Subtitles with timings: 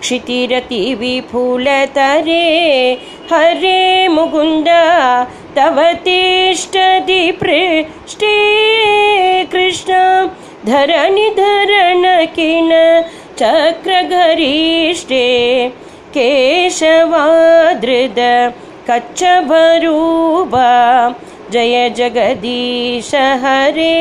[0.00, 1.28] क्षितिरतिविपुलतरे
[3.32, 4.68] हरे मुकुन्द
[5.56, 8.34] तव तिष्ठति पृष्ठे
[9.52, 9.92] कृष्ण
[10.66, 12.02] धरणि धरण
[12.34, 12.70] किन
[13.40, 15.26] चक्रगरिष्ठे
[16.16, 16.98] केशवादृद
[18.90, 20.68] कच्छभरूपा
[21.52, 23.10] जय जगदीश
[23.42, 23.96] हरे।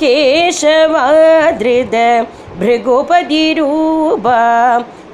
[0.00, 1.94] केशवादृद
[2.58, 4.40] भृगुपतिरूपा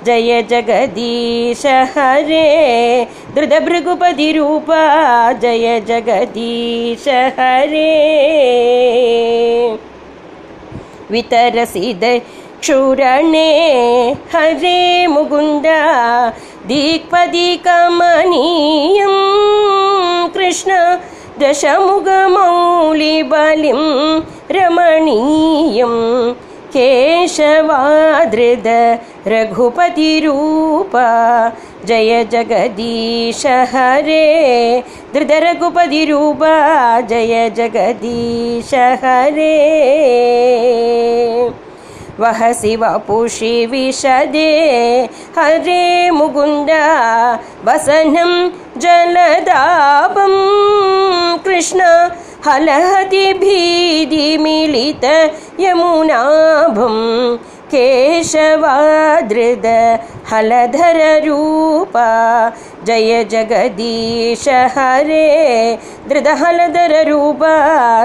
[0.04, 2.46] जय जगदीश हरे।
[3.34, 4.82] धृतभृगुपतिरूपा
[5.32, 7.92] जय जगदीश हरे।
[11.10, 11.92] वितरसि
[12.60, 13.50] क्षुरणे
[14.34, 15.66] हरे मुकुन्द
[16.68, 17.64] दिक्पदिकमनीयं
[20.34, 20.72] कृष्ण
[21.40, 22.20] दशमुखमौलिबलिं
[24.50, 25.94] रमणीयं
[26.74, 28.66] केशवादृद
[29.26, 31.06] रघुपतिरूपा।
[31.86, 34.26] जय जगदीश हरे।
[35.14, 36.54] धृतरघुपतिरूपा
[37.00, 39.54] जय जगदीश हरे
[42.20, 44.50] वहसि वपुषि विशदे
[45.38, 46.70] हरे मुकुन्द
[47.66, 48.32] वसनं
[48.80, 50.34] जलदापं।
[51.44, 51.80] कृष्ण
[52.46, 55.04] हलहति भीतिमिलित
[55.60, 56.96] यमुनाभं
[57.74, 59.66] केशवादृद
[60.32, 62.08] हलधररूपा
[62.84, 67.54] जय जगदीश हरे। धृतहलधररूपा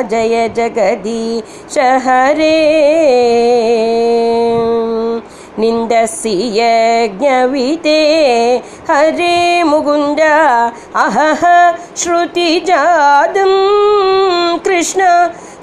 [0.01, 2.59] जय जगदीश हरे।
[5.59, 8.01] निन्दसि यज्ञविते
[8.91, 10.19] हरे मुकुन्द।
[10.95, 11.43] अहः
[11.97, 13.51] श्रुतिजातं
[14.57, 15.01] कृष्ण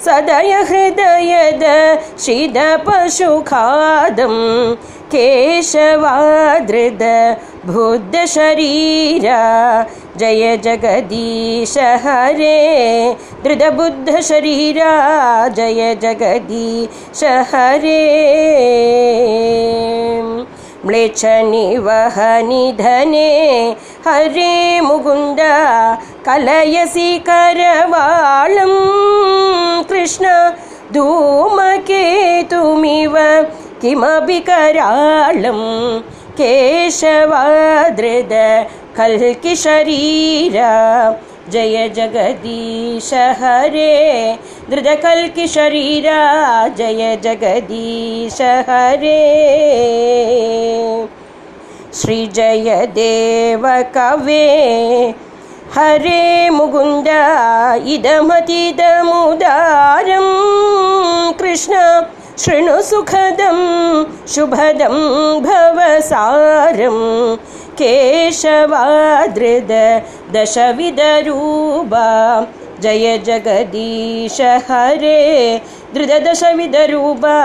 [0.05, 1.63] सदय हृदयद
[2.25, 3.05] शिदपशुखादं
[5.11, 7.03] केशवादृद
[7.65, 9.41] बुद्धशरीरा
[10.19, 12.57] जय जगदीश हरे
[13.43, 14.93] धृतबुद्धशरीरा
[15.57, 17.21] जय जगदीश
[17.53, 18.01] हरे।
[20.85, 21.59] म्लेच्छनिवहनिधने
[24.07, 25.41] हरे मुकुन्द
[26.25, 28.73] कलयसि करवाळं
[30.11, 30.27] कृष्ण
[30.93, 33.17] धूमकेतुमिव
[33.81, 35.99] किमपि कराळं
[36.37, 38.33] केशवादृद
[38.97, 40.73] कल्किशरीरा
[41.51, 44.35] जय जगदीश हरे।
[44.71, 46.19] धृतकल्किशरीरा
[46.77, 49.17] जय जगदीश हरे।
[51.93, 54.47] श्रीजयदेव कवे
[55.75, 57.07] हरे मुकुन्द
[57.87, 58.67] इदमतिदमुदारं
[62.81, 63.59] सुखदं
[64.33, 64.95] शुभदं
[65.43, 66.97] भवसारं
[67.79, 69.71] केशवादृद
[70.35, 72.07] दशविधरूपा
[72.81, 75.21] जय जगदीश हरे।
[75.93, 77.37] धृतदशविधरूपा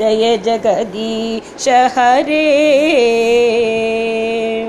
[0.00, 2.46] जय जगदीश हरे